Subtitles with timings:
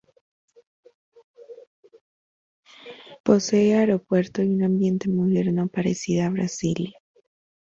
[3.23, 6.97] Posee aeropuerto y un ambiente moderno, parecida a Brasilia.